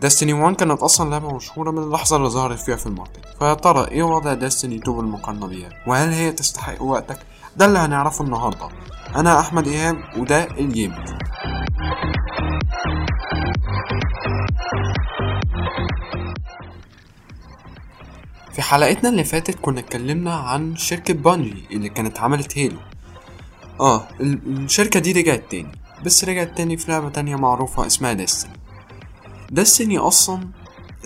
Destiny 0.00 0.32
1 0.32 0.56
كانت 0.56 0.82
أصلا 0.82 1.10
لعبة 1.10 1.36
مشهورة 1.36 1.70
من 1.70 1.78
اللحظة 1.82 2.16
اللي 2.16 2.28
ظهرت 2.28 2.58
فيها 2.58 2.76
في 2.76 2.86
ال 2.86 2.90
market. 2.90 3.20
فيا 3.38 3.54
ترى 3.54 3.88
إيه 3.88 4.02
وضع 4.02 4.34
Destiny 4.34 4.76
2 4.76 4.96
بالمقارنة 4.96 5.46
بيها؟ 5.46 5.68
وهل 5.86 6.08
هي 6.12 6.32
تستحق 6.32 6.82
وقتك؟ 6.82 7.18
ده 7.56 7.64
اللي 7.64 7.78
هنعرفه 7.78 8.24
النهاردة. 8.24 8.68
أنا 9.16 9.40
أحمد 9.40 9.66
إيهاب 9.68 9.96
وده 10.18 10.44
ال 10.44 10.54
gamer 10.54 11.04
في 18.60 18.66
حلقتنا 18.66 19.08
اللي 19.08 19.24
فاتت 19.24 19.58
كنا 19.60 19.80
اتكلمنا 19.80 20.34
عن 20.34 20.76
شركة 20.76 21.14
Bungie 21.14 21.64
اللي 21.70 21.88
كانت 21.88 22.20
عملت 22.20 22.58
Halo 22.58 22.78
آه 23.80 24.08
ال- 24.20 24.40
الشركة 24.64 25.00
دي 25.00 25.12
رجعت 25.12 25.44
تاني 25.50 25.72
بس 26.04 26.24
رجعت 26.24 26.56
تاني 26.56 26.76
في 26.76 26.90
لعبة 26.92 27.08
تانية 27.08 27.36
معروفة 27.36 27.86
اسمها 27.86 28.12
Destiny 28.12 28.52
Destiny 29.50 29.98
أصلا 29.98 30.48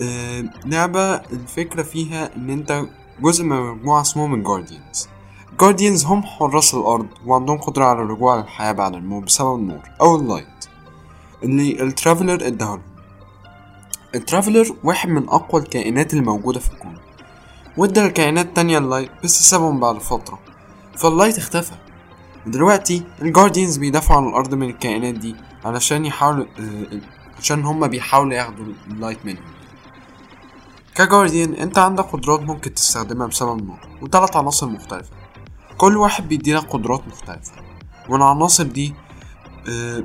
آه 0.01 0.43
لعبة 0.65 1.15
الفكرة 1.15 1.83
فيها 1.83 2.35
إن 2.35 2.49
أنت 2.49 2.85
جزء 3.21 3.43
من 3.43 3.61
مجموعة 3.61 4.01
اسمهم 4.01 4.33
ال 4.33 4.40
Guardians 4.40 5.07
ال 5.51 5.56
Guardians 5.56 6.05
هم 6.05 6.23
حراس 6.23 6.73
الأرض 6.73 7.07
وعندهم 7.25 7.57
قدرة 7.57 7.85
على 7.85 8.01
الرجوع 8.01 8.37
للحياة 8.39 8.71
بعد 8.71 8.93
الموت 8.95 9.23
بسبب 9.23 9.55
النور 9.55 9.81
أو 10.01 10.15
ال 10.15 10.23
Light 10.23 10.65
اللي 11.43 11.83
ال 11.83 11.90
Traveler 11.90 12.47
اداهولهم 12.47 12.81
ال 14.15 14.22
Traveler 14.22 14.75
واحد 14.83 15.09
من 15.09 15.29
أقوى 15.29 15.61
الكائنات 15.61 16.13
اللي 16.13 16.23
موجودة 16.25 16.59
في 16.59 16.71
الكون. 16.73 16.97
وادى 17.77 18.05
الكائنات 18.05 18.55
تانية 18.55 18.77
ال 18.77 18.83
Light 18.83 19.11
بس 19.23 19.49
سابهم 19.49 19.79
بعد 19.79 19.99
فترة 19.99 20.39
فال 20.97 21.08
Light 21.08 21.37
اختفى. 21.37 21.73
ودلوقتي 22.47 23.03
ال 23.21 23.27
Guardians 23.27 23.77
بيدافعوا 23.77 24.21
عن 24.21 24.27
الأرض 24.27 24.53
من 24.53 24.69
الكائنات 24.69 25.13
دي 25.13 25.35
علشان 25.65 26.05
يحاولوا 26.05 26.45
آه، 26.59 27.01
عشان 27.39 27.65
هما 27.65 27.87
بيحاولوا 27.87 28.33
ياخدوا 28.33 28.65
ال 28.87 28.93
Light 28.93 29.25
منهم. 29.25 29.43
ك 30.95 31.01
Guardian 31.01 31.53
انت 31.53 31.77
عندك 31.77 32.03
قدرات 32.03 32.39
ممكن 32.39 32.73
تستخدمها 32.73 33.27
بسبب 33.27 33.59
النور 33.59 33.79
وثلاث 34.01 34.35
عناصر 34.35 34.67
مختلفة. 34.67 35.09
كل 35.77 35.97
واحد 35.97 36.27
بيديلك 36.27 36.63
قدرات 36.69 37.07
مختلفة 37.07 37.51
والعناصر 38.09 38.63
دي 38.63 38.93
آه، 39.69 40.03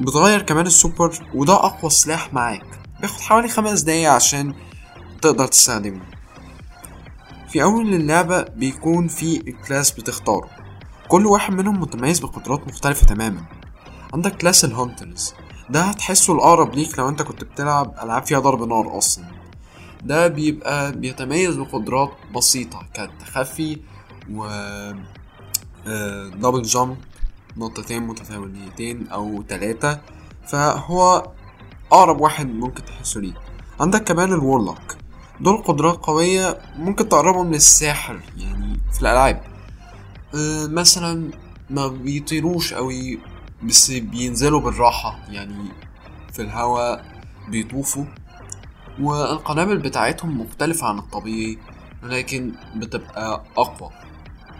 بتغير 0.00 0.42
كمان 0.42 0.66
السوبر 0.66 1.18
وده 1.34 1.54
أقوى 1.54 1.90
سلاح 1.90 2.34
معاك. 2.34 2.66
بياخد 3.00 3.20
حوالي 3.20 3.48
خمس 3.48 3.80
دقايق 3.80 4.10
عشان 4.12 4.54
تقدر 5.22 5.46
تستخدمه. 5.46 6.15
في 7.56 7.62
أول 7.62 7.94
اللعبة 7.94 8.42
بيكون 8.42 9.08
في 9.08 9.38
class 9.68 9.90
بتختاره. 9.90 10.50
كل 11.08 11.26
واحد 11.26 11.52
منهم 11.54 11.80
متميز 11.80 12.20
بقدرات 12.20 12.68
مختلفة 12.68 13.06
تماما. 13.06 13.44
عندك 14.14 14.36
class 14.36 14.64
ال 14.64 14.72
Hunters. 14.72 15.34
ده 15.70 15.82
هتحسه 15.82 16.32
الأقرب 16.32 16.74
ليك 16.74 16.98
لو 16.98 17.08
أنت 17.08 17.22
كنت 17.22 17.44
بتلعب 17.44 17.94
ألعاب 18.02 18.26
فيها 18.26 18.38
ضرب 18.38 18.68
نار 18.68 18.98
أصلا. 18.98 19.24
ده 20.04 20.26
بيبقى 20.28 20.92
بيتميز 20.92 21.56
بقدرات 21.56 22.10
بسيطة 22.34 22.86
كالتخفي 22.94 23.78
و 24.30 24.46
double 26.34 26.62
jump 26.62 26.96
نطتين 27.56 28.02
متتاليتين 28.02 29.08
أو 29.08 29.42
تلاتة. 29.42 29.98
فهو 30.46 31.30
أقرب 31.92 32.20
واحد 32.20 32.46
ممكن 32.46 32.84
تحسه 32.84 33.20
ليه. 33.20 33.34
عندك 33.80 34.04
كمان 34.04 34.32
ال 34.32 34.40
Warlock 34.40 34.96
دول 35.40 35.56
قدرات 35.56 35.96
قوية 35.96 36.58
ممكن 36.76 37.08
تقربهم 37.08 37.52
للساحر 37.52 38.20
يعني 38.36 38.80
في 38.92 39.02
الألعاب. 39.02 39.42
أه 40.34 40.66
مثلا 40.66 41.30
ما 41.70 41.86
بيطيروش 41.88 42.72
أوي 42.72 43.18
بس 43.62 43.90
بينزلوا 43.90 44.60
بالراحة 44.60 45.18
يعني 45.28 45.64
في 46.32 46.42
الهواء 46.42 47.22
بيطوفوا. 47.48 48.04
والقنابل 49.00 49.78
بتاعتهم 49.78 50.40
مختلفة 50.40 50.86
عن 50.86 50.98
الطبيعي 50.98 51.58
ولكن 52.02 52.52
بتبقى 52.76 53.44
أقوى. 53.56 53.90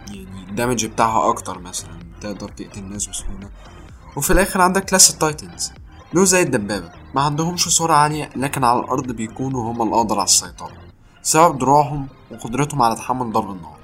يعني 0.07 0.49
ال 0.49 0.54
damage 0.54 0.85
بتاعها 0.85 1.29
أكتر 1.29 1.59
مثلا 1.59 1.99
تقدر 2.21 2.49
تقتل 2.49 2.79
الناس 2.79 3.07
بسهولة. 3.07 3.49
وفي 4.17 4.33
الآخر 4.33 4.61
عندك 4.61 4.85
class 4.85 5.09
ال 5.13 5.21
Titans 5.21 5.71
دول 6.13 6.25
زي 6.27 6.41
الدبابة. 6.41 6.91
ما 7.15 7.21
عندهمش 7.21 7.69
سرعة 7.69 7.97
عالية 7.97 8.29
لكن 8.35 8.63
على 8.63 8.79
الأرض 8.79 9.11
بيكونوا 9.11 9.71
هما 9.71 9.83
الأقدر 9.83 10.15
على 10.15 10.23
السيطرة. 10.23 10.71
بسبب 11.23 11.57
دروعهم 11.57 12.07
وقدرتهم 12.31 12.81
على 12.81 12.95
تحمل 12.95 13.31
ضرب 13.31 13.51
النار. 13.51 13.77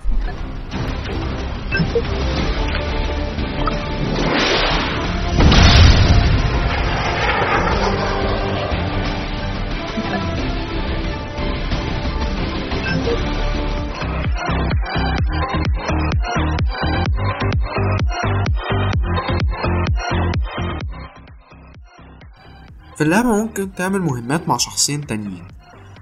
في 22.98 23.04
اللعبة 23.04 23.30
ممكن 23.30 23.74
تعمل 23.76 24.02
مهمات 24.02 24.48
مع 24.48 24.58
شخصين 24.58 25.08
تانيين 25.08 25.48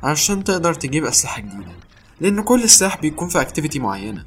علشان 0.03 0.43
تقدر 0.43 0.73
تجيب 0.73 1.05
أسلحة 1.05 1.41
جديدة 1.41 1.71
لأن 2.21 2.41
كل 2.43 2.69
سلاح 2.69 3.01
بيكون 3.01 3.27
في 3.27 3.41
activity 3.41 3.79
معينة. 3.79 4.25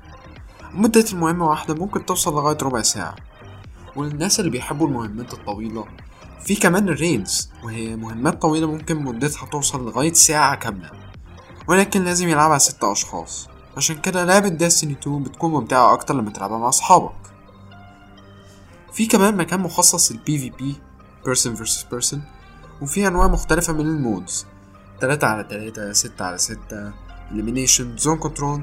مدة 0.73 1.05
المهمة 1.13 1.49
واحدة 1.49 1.75
ممكن 1.75 2.07
توصل 2.07 2.35
لغاية 2.35 2.59
ربع 2.63 2.83
ساعة. 2.83 3.17
وللناس 3.97 4.41
اللي 4.41 4.51
بيحبوا 4.51 4.87
المهمات 4.87 5.33
الطويلة 5.33 5.85
في 6.45 6.57
كمان 6.57 6.89
ال 6.89 6.99
Raids 6.99 7.51
وهي 7.65 7.97
مهمات 7.97 8.43
طويلة 8.43 8.67
ممكن 8.67 8.97
مدتها 8.97 9.47
توصل 9.47 9.85
لغاية 9.85 10.13
ساعة 10.13 10.55
كاملة 10.55 10.91
ولكن 11.69 12.05
لازم 12.05 12.29
يلعبها 12.29 12.59
ست 12.59 12.85
أشخاص. 12.85 13.49
عشان 13.77 13.97
كده 14.01 14.25
لعبة 14.25 14.49
Destiny 14.49 14.93
2 14.93 15.23
بتكون 15.23 15.51
ممتعة 15.51 15.93
أكتر 15.93 16.15
لما 16.15 16.31
تلعبها 16.31 16.59
مع 16.59 16.69
أصحابك. 16.69 17.15
في 18.93 19.07
كمان 19.07 19.37
مكان 19.37 19.61
مخصص 19.61 20.13
لل 20.13 20.39
PVP 20.39 20.75
person 21.25 21.59
versus 21.59 21.85
person. 21.95 22.19
وفي 22.83 23.07
أنواع 23.09 23.27
مختلفة 23.29 23.73
من 23.73 23.81
ال 23.81 23.90
modes. 23.90 24.47
تلاتة 25.01 25.27
على 25.27 25.45
تلاتة 25.45 25.93
ستة 25.93 26.25
على 26.25 26.39
ستة 26.39 26.93
elimination 27.31 28.03
zone 28.03 28.25
control. 28.29 28.61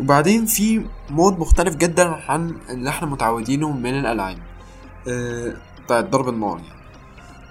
وبعدين 0.00 0.46
في 0.46 0.86
mode 1.10 1.38
مختلف 1.38 1.76
جدا 1.76 2.08
عن 2.30 2.56
اللي 2.70 2.90
إحنا 2.90 3.08
متعودينه 3.08 3.72
من 3.72 3.98
الألعاب 3.98 4.38
آه، 5.08 5.54
بتاع 5.84 6.00
ضرب 6.00 6.28
النار 6.28 6.58
يعني. 6.58 6.80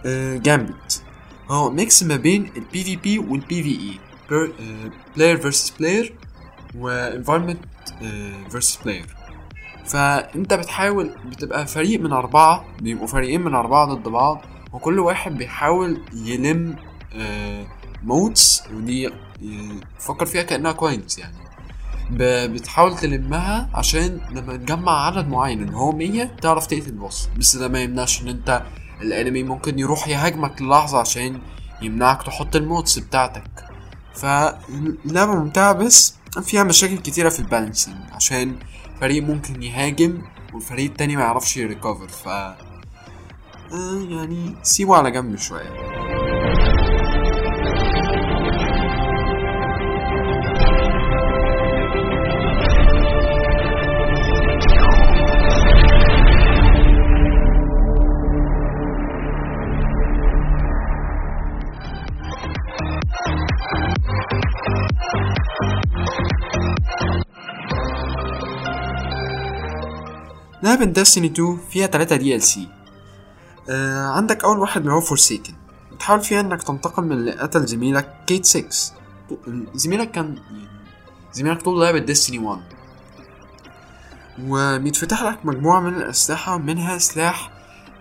آه، 0.06 0.38
Gambit 0.38 1.04
هو 1.50 1.70
mix 1.72 2.04
ما 2.04 2.16
بين 2.16 2.52
ال 2.58 2.84
PVP 2.84 3.20
وال 3.20 3.38
PVE 3.38 3.64
player 3.64 5.38
versus 5.38 5.70
player 5.70 6.14
و 6.78 6.85
environment 6.85 7.60
player 8.86 9.16
فأنت 9.86 10.54
بتحاول 10.54 11.16
بتبقى 11.26 11.68
فريق 11.68 12.00
من 12.00 12.12
أربعة 12.14 12.66
بيبقوا 12.82 13.08
فريقين 13.08 13.42
من 13.42 13.56
أربعة 13.56 13.86
ضد 13.86 14.08
بعض. 14.08 14.42
وكل 14.76 15.00
واحد 15.00 15.38
بيحاول 15.38 16.02
يلم 16.14 16.76
motes 18.04 18.64
ودي 18.74 19.08
آه، 19.08 19.12
فكر 20.00 20.26
فيها 20.26 20.44
كأنها 20.44 20.72
coins 20.72 21.20
يعني. 21.20 21.36
بتحاول 22.48 22.98
تلمها 22.98 23.70
عشان 23.74 24.22
لما 24.32 24.56
تجمع 24.58 25.06
عدد 25.06 25.28
معين 25.28 25.64
اللي 25.64 25.78
هو 25.78 25.92
100 25.92 26.24
تعرف 26.24 26.68
تقتل 26.68 26.88
ال 26.90 26.97
boss. 26.97 27.30
بس 27.38 27.56
ده 27.56 27.68
ما 27.68 27.80
يمنعش 27.82 28.22
إن 28.22 28.28
أنت 28.28 28.64
ال 29.02 29.09
enemy 29.09 29.44
ممكن 29.44 29.80
يروح 29.80 30.08
يهاجمك 30.08 30.62
للحظة 30.62 31.00
عشان 31.00 31.42
يمنعك 31.82 32.24
تحط 32.24 32.56
ال 32.56 32.63
motes 32.63 33.00
بتاعتك. 33.00 33.66
فاللعبة 34.14 35.36
ممتعة 35.36 35.74
بس 35.74 36.16
فيها 36.44 36.64
مشاكل 36.64 36.98
كتيرة 36.98 37.30
في 37.30 37.40
البالانسنج. 37.40 37.96
عشان 38.12 38.56
فريق 39.02 39.24
ممكن 39.24 39.64
يهاجم 39.64 40.22
والفريق 40.54 40.86
التاني 40.90 41.16
ما 41.16 41.22
يعرفش 41.22 41.58
يريكفر 41.58 42.08
ف 42.08 42.28
آه 42.28 42.58
يعني 43.72 44.56
سيبه 44.64 44.96
على 44.96 45.12
جنب 45.12 45.36
شوية. 45.38 45.96
لعبة 70.64 70.86
Destiny 70.86 71.28
2 71.28 71.58
فيها 71.70 71.88
3 71.88 72.16
DLC 72.16 72.68
عندك 74.16 74.44
أول 74.44 74.60
واحد 74.60 74.82
اللي 74.82 74.94
هو 74.94 75.02
Forsaken 75.02 75.54
بتحاول 75.94 76.22
فيها 76.22 76.40
إنك 76.40 76.64
تنتقم 76.64 77.04
من 77.04 77.12
اللي 77.12 77.32
قتل 77.32 77.66
زميلك 77.66 78.16
Cayde 78.28 78.46
6 78.46 78.68
زميلك 79.76 80.12
كان 80.12 80.38
زميلك 81.34 81.62
طول 81.62 81.82
لعبة 81.82 82.00
Destiny 82.00 82.40
1 82.40 82.62
وبيتفتح 84.48 85.24
لك 85.24 85.46
مجموعة 85.46 85.80
من 85.80 85.96
الأسلحة 85.96 86.58
منها 86.58 86.98
سلاح 86.98 87.52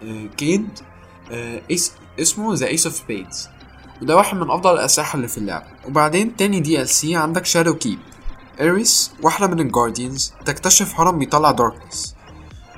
آه، 0.02 0.26
Cayde 0.36 0.68
آه، 1.32 1.60
اس- 1.72 1.92
اسمه 2.20 2.54
the 2.54 2.66
Ace 2.66 2.86
of 2.86 2.96
Spades 2.96 3.48
وده 4.02 4.16
واحد 4.16 4.36
من 4.36 4.50
أفضل 4.50 4.72
الأسلحة 4.74 5.16
اللي 5.16 5.28
في 5.28 5.38
اللعبة. 5.38 5.66
وبعدين 5.88 6.36
تاني 6.36 6.60
DLC 6.60 7.16
عندك 7.16 7.44
Shadow 7.46 7.74
Keep 7.74 7.98
Eris 8.60 9.12
واحدة 9.22 9.46
من 9.46 9.60
ال 9.60 9.67
Guardians 9.67 10.32
تكتشف 10.44 11.00
هرم 11.00 11.18
بيطلع 11.18 11.50
Darkness 11.50 12.14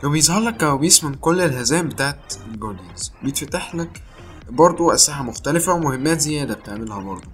وبيظهر 0.04 0.40
لك 0.40 0.56
كوابيس 0.60 1.04
من 1.04 1.14
كل 1.14 1.40
الهزائم 1.40 1.88
بتاعت 1.88 2.34
ال 2.46 2.53
Guardians 2.53 3.12
بيتفتح 3.22 3.74
لك 3.74 4.02
برضو 4.50 4.90
أسلحة 4.90 5.22
مختلفة 5.22 5.72
ومهمات 5.72 6.20
زيادة 6.20 6.54
بتعملها 6.54 6.98
برضو. 7.00 7.28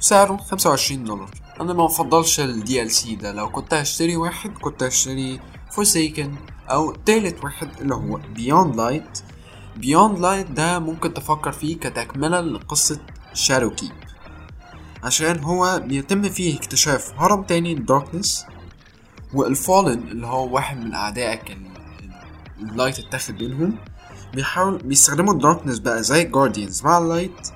سعره 0.00 0.36
25 0.36 1.04
دولار. 1.04 1.30
أنا 1.60 1.72
ما 1.72 1.86
بفضلش 1.86 2.40
ال 2.40 2.64
DLC 2.66 3.14
ده. 3.20 3.32
لو 3.32 3.48
كنت 3.50 3.74
هشتري 3.74 4.16
واحد 4.16 4.50
كنت 4.58 4.82
هشتري 4.82 5.40
Forsaken 5.70 6.28
أو 6.70 6.92
تالت 6.94 7.44
واحد 7.44 7.68
اللي 7.80 7.94
هو 7.94 8.18
Beyond 8.18 8.74
Light. 8.76 9.20
Beyond 9.82 10.18
Light 10.18 10.52
ده 10.52 10.78
ممكن 10.78 11.14
تفكر 11.14 11.52
فيه 11.52 11.76
كتكملة 11.76 12.40
لقصة 12.40 13.00
Shadow 13.34 13.80
Keep. 13.82 14.08
عشان 15.04 15.38
هو 15.44 15.82
بيتم 15.86 16.28
فيه 16.28 16.56
اكتشاف 16.56 17.12
هرم 17.18 17.42
تاني 17.42 17.72
ال 17.72 17.80
Darkness 17.80 18.46
وال 19.34 19.53
Fallen 19.53 20.08
اللي 20.08 20.26
هو 20.26 20.54
واحد 20.54 20.76
من 20.84 20.94
أعدائك 20.94 21.50
ال- 21.50 21.52
ال- 21.52 21.67
ال 22.62 22.68
Light 22.68 22.98
اتاخد 22.98 23.34
بينهم 23.38 23.78
بيحاول 24.34 24.78
بيستخدموا 24.78 25.32
ال 25.34 25.39
Darkness 25.39 25.78
بقى 25.78 26.02
زي 26.02 26.22
ال 26.22 26.28
Guardians 26.28 26.84
مع 26.84 26.98
ال 26.98 27.06
Light 27.06 27.48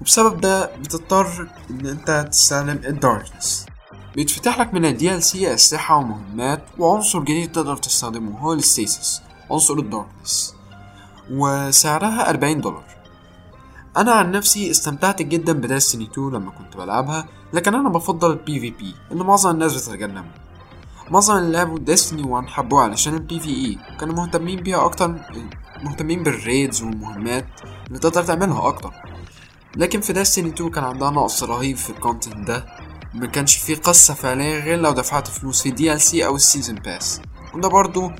وبسبب 0.00 0.40
ده 0.40 0.76
بتضطر 0.76 1.48
إن 1.70 1.86
أنت 1.86 2.28
تستخدم 2.32 2.70
ال 2.86 2.95
Darkness 2.95 3.66
بيتفتح 4.14 4.58
لك 4.60 4.74
من 4.74 4.84
ال 4.84 5.22
DLC 5.22 5.54
أسلحة 5.54 5.96
ومهمات 5.96 6.62
وعنصر 6.78 7.20
جديد 7.20 7.52
تقدر 7.52 7.76
تستخدمه 7.76 8.38
هو 8.38 8.52
ال 8.52 8.62
Stasis 8.62 9.22
عنصر 9.50 9.74
ال 9.74 9.83
Darkness 9.83 10.54
وسعرها 11.30 12.30
40 12.30 12.60
دولار. 12.60 12.84
أنا 13.96 14.12
عن 14.12 14.30
نفسي 14.32 14.70
استمتعت 14.70 15.22
جدا 15.22 15.52
ب 15.52 15.59
Destiny 15.59 16.04
2 16.04 16.30
لما 16.30 16.50
كنت 16.50 16.76
بلعبها 16.76 17.26
لكن 17.52 17.74
أنا 17.74 17.88
بفضل 17.88 18.30
ال 18.30 18.60
PVP 18.60 18.94
اللي 19.10 19.24
معظم 19.24 19.50
الناس 19.50 19.74
بتتجنبه. 19.88 20.41
معظم 21.12 21.36
اللي 21.36 21.52
لعبوا 21.52 21.78
Destiny 21.78 22.22
1 22.22 22.48
حبوها 22.48 22.82
علشان 22.84 23.14
ال 23.14 23.40
PVE 23.40 23.78
كانوا 24.00 24.14
مهتمين 24.14 24.60
بيها 24.60 24.84
أكتر 24.84 25.14
مهتمين 25.82 26.22
بال 26.22 26.39
Raids 26.39 26.82
والمهمات 26.82 27.46
اللي 27.86 27.98
تقدر 27.98 28.22
تعملها 28.22 28.68
أكتر. 28.68 28.94
لكن 29.76 30.00
في 30.00 30.12
Destiny 30.12 30.48
2 30.48 30.70
كان 30.70 30.84
عندها 30.84 31.10
نقص 31.10 31.42
رهيب 31.42 31.76
في 31.76 31.90
ال 31.90 31.97
content 31.97 32.46
ده. 32.48 32.66
ما 33.14 33.26
كانش 33.26 33.56
فيه 33.56 33.74
قصة 33.76 34.14
فعلية 34.14 34.58
غير 34.58 34.78
لو 34.78 34.92
دفعت 34.92 35.28
فلوس 35.28 35.62
في 35.62 35.70
DLC 35.70 36.26
أو 36.26 36.36
ال 36.36 36.41
season 36.41 36.74
pass 36.74 37.20
وده 37.54 37.68
برضو 37.68 38.10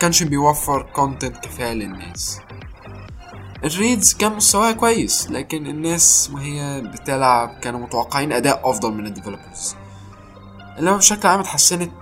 كانش 0.00 0.22
بيوفر 0.22 0.82
content 0.82 1.36
كفاية 1.36 1.72
للناس 1.72 2.40
ال 3.64 3.72
Raids 3.72 4.14
كان 4.14 4.36
مستواها 4.36 4.72
كويس 4.72 5.30
لكن 5.30 5.66
الناس 5.66 6.30
وهي 6.34 6.80
بتلعب 6.80 7.58
كانوا 7.60 7.80
متوقعين 7.80 8.32
أداء 8.32 8.70
أفضل 8.70 8.92
من 8.92 9.06
ال 9.06 9.12
developers 9.12 9.74
اللعبة 10.78 10.96
بشكل 10.98 11.28
عام 11.28 11.40
اتحسنت 11.40 11.92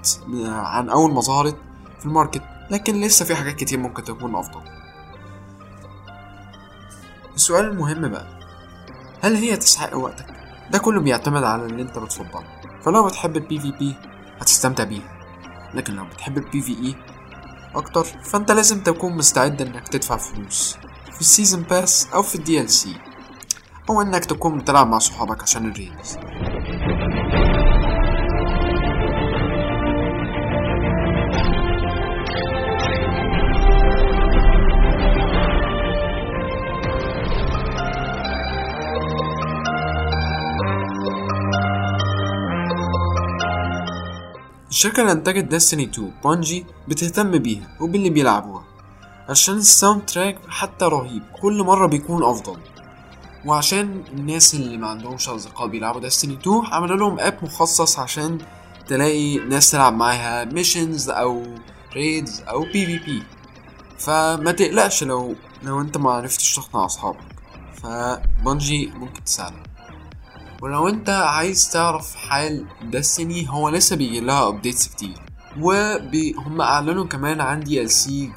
عن 0.46 0.88
أول 0.90 1.12
ما 1.12 1.20
ظهرت 1.20 1.56
في 1.98 2.06
ال 2.06 2.12
market 2.12 2.42
لكن 2.70 3.00
لسه 3.00 3.24
في 3.24 3.34
حاجات 3.34 3.56
كتير 3.56 3.78
ممكن 3.78 4.04
تكون 4.04 4.34
أفضل. 4.36 4.60
السؤال 7.34 7.64
المهم 7.64 8.08
بقى 8.08 8.26
هل 9.22 9.34
هي 9.36 9.56
تستحق 9.56 9.96
وقتك؟ 9.96 10.26
ده 10.70 10.78
كله 10.78 11.00
بيعتمد 11.00 11.44
على 11.44 11.66
اللي 11.66 11.82
أنت 11.82 11.98
بتفضله. 11.98 12.44
فلو 12.82 13.06
بتحب 13.06 13.36
ال 13.36 13.60
PVP 13.60 13.94
هتستمتع 14.40 14.84
بيها 14.84 15.16
لكن 15.74 15.94
لو 15.94 16.04
بتحب 16.04 16.38
ال 16.38 16.62
PVE 16.62 16.94
أكتر 17.74 18.04
فأنت 18.04 18.50
لازم 18.50 18.80
تكون 18.80 19.16
مستعد 19.16 19.62
إنك 19.62 19.88
تدفع 19.88 20.16
فلوس 20.16 20.76
في 21.14 21.20
ال 21.20 21.26
season 21.26 21.62
pass 21.62 22.08
أو 22.14 22.22
في 22.22 22.34
ال 22.34 22.70
DLC 22.70 22.96
أو 23.90 24.02
إنك 24.02 24.24
تكون 24.24 24.58
بتلعب 24.58 24.86
مع 24.88 24.98
صحابك 24.98 25.42
عشان 25.42 25.70
ال 25.70 25.77
Raids. 25.77 26.16
الشركة 44.76 45.00
اللي 45.00 45.12
انتجت 45.12 45.44
Destiny 45.44 45.84
2 45.84 46.12
Bungie 46.22 46.66
بتهتم 46.88 47.38
بيها 47.38 47.76
وباللي 47.80 48.10
بيلعبوها 48.10 48.64
عشان 49.28 49.56
ال 49.56 50.06
soundtrack 50.06 50.38
حتى 50.48 50.84
رهيب 50.84 51.22
كل 51.42 51.62
مرة 51.62 51.86
بيكون 51.86 52.22
أفضل. 52.24 52.60
وعشان 53.46 54.04
الناس 54.12 54.54
اللي 54.54 54.76
ما 54.76 54.86
عندهمش 54.86 55.28
أصدقاء 55.28 55.66
بيلعبوا 55.68 56.00
Destiny 56.00 56.34
2 56.34 56.62
عملوا 56.66 56.96
لهم 56.96 57.20
app 57.20 57.38
مخصص 57.42 57.98
عشان 57.98 58.38
تلاقي 58.88 59.38
ناس 59.38 59.70
تلعب 59.70 59.92
معاها 59.92 60.44
missions 60.44 61.10
أو 61.10 61.42
raids 61.94 62.40
أو 62.40 62.60
PvP 62.60 63.22
فما 63.98 64.52
تقلقش 64.52 65.04
لو 65.04 65.34
لو 65.62 65.80
أنت 65.80 65.96
ما 65.96 66.10
عرفتش 66.10 66.56
تقنع 66.56 66.84
أصحابك. 66.84 67.36
ف 67.82 67.97
Bungie 67.97 68.86
ممكن 68.86 69.24
تساعدك. 69.24 69.75
ولو 70.62 70.88
انت 70.88 71.08
عايز 71.10 71.70
تعرف 71.70 72.14
حال 72.16 72.66
Destiny 72.82 73.46
هو 73.50 73.68
لسه 73.68 73.96
بيجي 73.96 74.20
لها 74.20 74.48
updates 74.48 74.88
كتير. 74.88 75.14
وهم 75.60 76.60
أعلنوا 76.60 77.04
كمان 77.06 77.40
عن 77.40 77.60
دي 77.60 77.82
ال 77.82 77.90
سي 77.90 78.32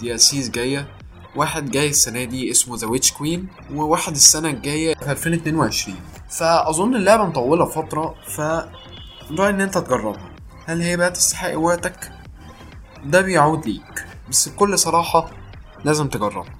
دي 0.00 0.14
ال 0.14 0.20
سيز 0.20 0.50
جاية. 0.50 0.88
واحد 1.36 1.70
جاي 1.70 1.88
السنة 1.88 2.24
دي 2.24 2.50
اسمه 2.50 2.76
The 2.76 2.86
Witch 2.86 3.12
Queen 3.12 3.48
وواحد 3.74 4.12
السنة 4.12 4.48
الجاية 4.50 4.94
في 4.94 5.10
2022 5.10 5.96
فأظن 6.30 6.94
اللعبة 6.94 7.24
مطولة 7.24 7.64
فترة 7.64 8.14
ف 8.26 8.40
رأيي 8.40 9.50
إن 9.50 9.60
أنت 9.60 9.78
تجربها. 9.78 10.30
هل 10.66 10.82
هي 10.82 10.96
بقى 10.96 11.10
تستحق 11.10 11.58
وقتك؟ 11.58 12.12
ده 13.04 13.20
بيعود 13.20 13.66
ليك. 13.66 14.06
بس 14.30 14.48
بكل 14.48 14.78
صراحة 14.78 15.30
لازم 15.84 16.08
تجربها. 16.08 16.54